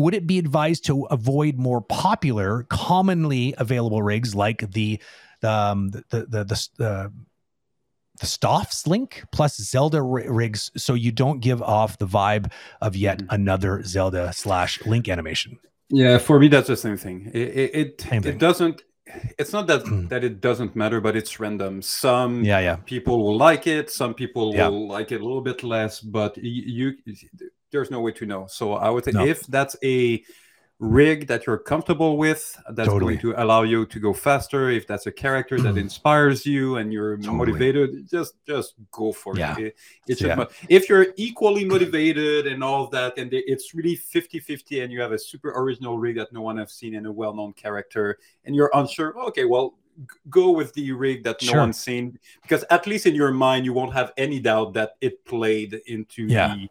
[0.00, 5.00] would it be advised to avoid more popular, commonly available rigs like the
[5.40, 7.08] the um, the the the, the, uh,
[8.20, 12.50] the Stoffs link plus Zelda rigs, so you don't give off the vibe
[12.80, 13.34] of yet mm-hmm.
[13.34, 15.58] another Zelda slash Link animation.
[15.88, 17.30] Yeah, for me that's the same thing.
[17.32, 18.82] It it it, it doesn't.
[19.38, 20.08] It's not that mm.
[20.08, 21.82] that it doesn't matter, but it's random.
[21.82, 24.68] Some yeah yeah people will like it, some people yeah.
[24.68, 27.14] will like it a little bit less, but you, you
[27.70, 28.46] there's no way to know.
[28.48, 29.24] So I would say no.
[29.24, 30.22] if that's a
[30.80, 33.16] rig that you're comfortable with that's totally.
[33.16, 35.80] going to allow you to go faster if that's a character that mm.
[35.80, 37.36] inspires you and you're totally.
[37.36, 39.58] motivated just just go for yeah.
[39.58, 39.76] it,
[40.08, 40.42] it, yeah.
[40.70, 45.12] if you're equally motivated and all of that and it's really 50-50 and you have
[45.12, 48.70] a super original rig that no one has seen in a well-known character and you're
[48.72, 49.74] unsure okay well
[50.30, 53.74] go with the rig that no one's seen because at least in your mind you
[53.74, 56.54] won't have any doubt that it played into yeah.
[56.54, 56.68] the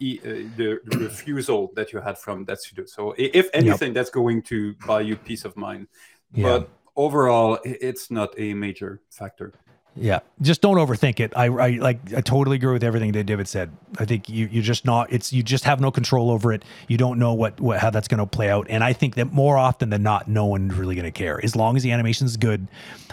[0.00, 2.86] uh, the refusal that you had from that studio.
[2.86, 3.94] So if anything, yep.
[3.94, 5.88] that's going to buy you peace of mind.
[6.32, 6.44] Yeah.
[6.44, 9.52] But overall, it's not a major factor.
[10.00, 11.32] Yeah, just don't overthink it.
[11.36, 13.70] I, I like I totally agree with everything that David said.
[13.98, 16.64] I think you you just not it's you just have no control over it.
[16.86, 18.66] You don't know what, what how that's going to play out.
[18.70, 21.56] And I think that more often than not, no one's really going to care as
[21.56, 22.68] long as the animation is good.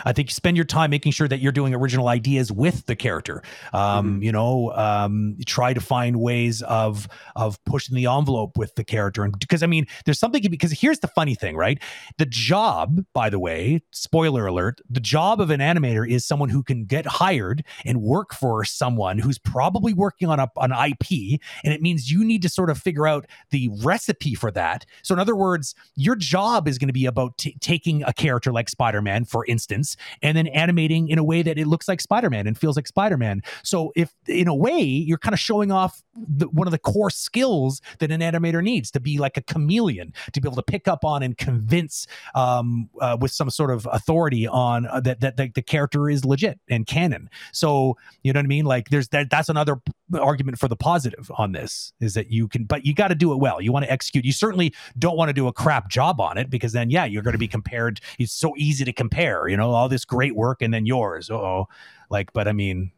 [0.06, 2.95] I think you spend your time making sure that you're doing original ideas with the
[2.95, 3.41] character.
[3.73, 4.23] Um, mm-hmm.
[4.23, 9.23] You know, um, try to find ways of of pushing the envelope with the character,
[9.23, 11.81] and because I mean, there's something because here's the funny thing, right?
[12.17, 16.61] The job, by the way, spoiler alert, the job of an animator is someone who
[16.61, 21.40] can get hired and work for someone who's probably working on a, an IP.
[21.64, 24.86] And it means you need to sort of figure out the recipe for that.
[25.02, 28.52] So, in other words, your job is going to be about t- taking a character
[28.52, 32.02] like Spider Man, for instance, and then animating in a way that it looks like
[32.02, 33.42] Spider Man and feels like Spider Man.
[33.64, 37.09] So, if in a way, you're kind of showing off the, one of the core
[37.09, 40.88] skills that an animator needs to be like a chameleon, to be able to pick
[40.88, 45.38] up on and convince um, uh, with some sort of authority on uh, that, that,
[45.38, 47.29] that the character is legit and canon.
[47.51, 48.66] So you know what I mean?
[48.66, 49.29] Like there's that.
[49.29, 49.81] That's another
[50.13, 53.33] argument for the positive on this is that you can, but you got to do
[53.33, 53.61] it well.
[53.61, 54.25] You want to execute.
[54.25, 57.23] You certainly don't want to do a crap job on it because then yeah, you're
[57.23, 58.01] going to be compared.
[58.19, 59.47] It's so easy to compare.
[59.47, 61.29] You know all this great work and then yours.
[61.29, 61.67] Oh,
[62.09, 62.91] like, but I mean,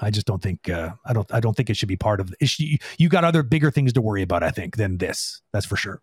[0.00, 2.34] I just don't think uh, I don't I don't think it should be part of.
[2.40, 2.66] It should,
[2.98, 4.42] you got other bigger things to worry about.
[4.42, 5.42] I think than this.
[5.52, 6.02] That's for sure.